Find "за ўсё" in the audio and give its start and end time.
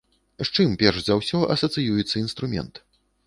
1.09-1.43